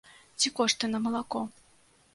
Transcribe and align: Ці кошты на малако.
Ці 0.43 0.47
кошты 0.61 0.85
на 0.95 1.03
малако. 1.07 1.47